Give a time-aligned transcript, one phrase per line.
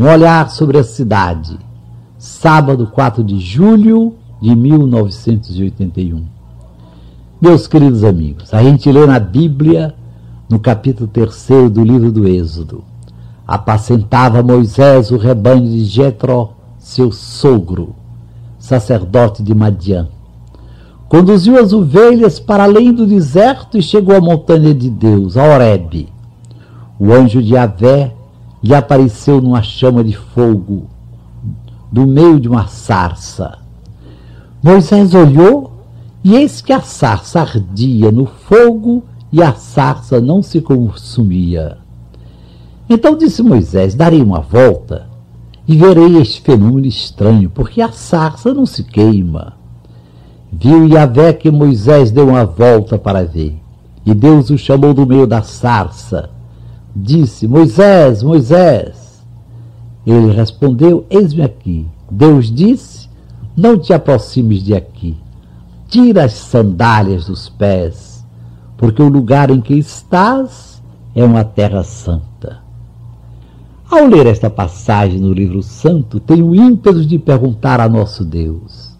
[0.00, 1.58] Um olhar sobre a cidade.
[2.16, 6.24] Sábado 4 de julho de 1981.
[7.38, 9.94] Meus queridos amigos, a gente lê na Bíblia,
[10.48, 12.82] no capítulo 3 do livro do Êxodo,
[13.46, 17.94] apacentava Moisés o rebanho de Jetro, seu sogro,
[18.58, 20.08] sacerdote de Madian.
[21.10, 26.08] Conduziu as ovelhas para além do deserto e chegou à montanha de Deus, a Horebe.
[26.98, 28.14] O anjo de Avé
[28.62, 30.88] lhe apareceu numa chama de fogo,
[31.90, 33.58] do meio de uma sarça.
[34.62, 35.72] Moisés olhou
[36.22, 39.02] e eis que a sarça ardia no fogo
[39.32, 41.78] e a sarça não se consumia.
[42.88, 45.08] Então disse Moisés: Darei uma volta
[45.66, 49.54] e verei este fenômeno estranho, porque a sarça não se queima.
[50.52, 53.56] Viu Yahvé que Moisés deu uma volta para ver,
[54.04, 56.28] e Deus o chamou do meio da sarça.
[56.94, 59.24] Disse: Moisés, Moisés.
[60.04, 61.86] Ele respondeu: Eis-me aqui.
[62.10, 63.08] Deus disse:
[63.56, 65.16] Não te aproximes de aqui.
[65.88, 68.24] Tira as sandálias dos pés,
[68.76, 70.82] porque o lugar em que estás
[71.14, 72.58] é uma terra santa.
[73.90, 78.96] Ao ler esta passagem no livro santo, tenho ímpeto de perguntar a nosso Deus: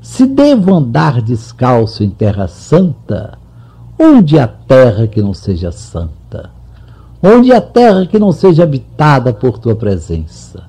[0.00, 3.38] se devo andar descalço em terra santa,
[3.98, 6.21] onde há terra que não seja santa?
[7.22, 10.64] Onde há terra que não seja habitada por tua presença?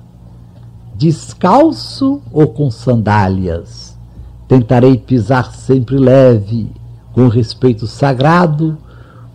[0.94, 3.98] Descalço ou com sandálias?
[4.46, 6.70] Tentarei pisar sempre leve,
[7.12, 8.78] com respeito sagrado,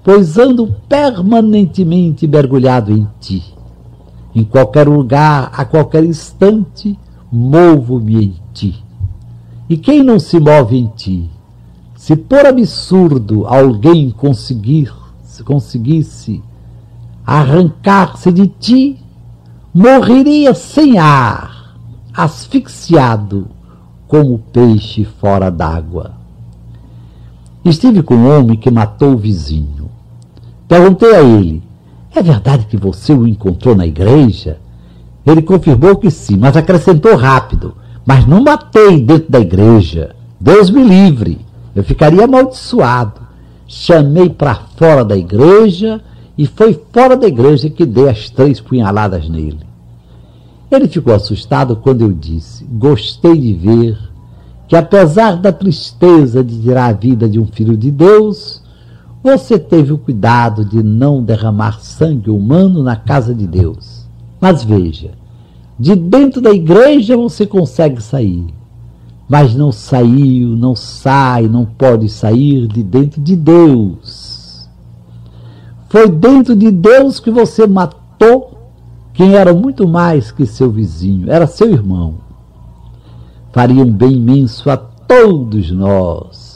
[0.04, 3.60] pois ando permanentemente mergulhado em ti
[4.34, 6.98] em qualquer lugar, a qualquer instante,
[7.32, 8.84] movo-me em ti.
[9.68, 11.30] E quem não se move em ti?
[11.96, 16.42] Se por absurdo alguém conseguir, se conseguisse
[17.30, 18.98] arrancar-se de ti,
[19.72, 21.76] morreria sem ar,
[22.12, 23.48] asfixiado
[24.08, 26.14] como peixe fora d'água.
[27.64, 29.92] Estive com um homem que matou o vizinho.
[30.68, 31.62] Perguntei a ele:
[32.16, 34.60] é verdade que você o encontrou na igreja?
[35.24, 37.76] Ele confirmou que sim, mas acrescentou rápido.
[38.08, 40.16] Mas não matei dentro da igreja.
[40.40, 41.46] Deus me livre.
[41.76, 43.22] Eu ficaria amaldiçoado.
[43.68, 46.02] Chamei para fora da igreja
[46.40, 49.60] e foi fora da igreja que dei as três punhaladas nele.
[50.72, 53.98] Ele ficou assustado quando eu disse: Gostei de ver
[54.66, 58.64] que, apesar da tristeza de tirar a vida de um filho de Deus,
[59.22, 64.08] você teve o cuidado de não derramar sangue humano na casa de Deus.
[64.40, 65.12] Mas veja,
[65.78, 68.48] de dentro da igreja você consegue sair,
[69.28, 74.39] mas não saiu, não sai, não pode sair de dentro de Deus.
[75.90, 78.58] Foi dentro de Deus que você matou
[79.14, 82.16] quem era muito mais que seu vizinho, era seu irmão.
[83.52, 86.50] Faria um bem imenso a todos nós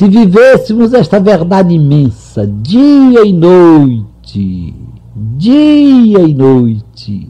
[0.00, 4.74] se vivêssemos esta verdade imensa, dia e noite,
[5.36, 7.28] dia e noite,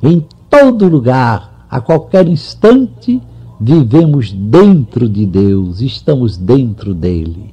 [0.00, 3.20] em todo lugar, a qualquer instante,
[3.60, 7.52] vivemos dentro de Deus, estamos dentro dele.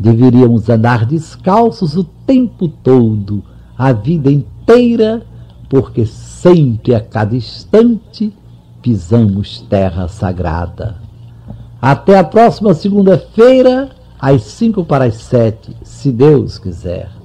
[0.00, 3.44] Deveríamos andar descalços o tempo todo,
[3.76, 5.22] a vida inteira,
[5.68, 8.32] porque sempre, a cada instante,
[8.80, 10.96] pisamos terra sagrada.
[11.82, 17.19] Até a próxima segunda-feira, às cinco para as sete, se Deus quiser.